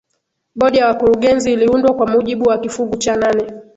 [0.55, 3.51] bodi ya wakurugenzi iliundwa kwa mujibu wa kifungu cha nane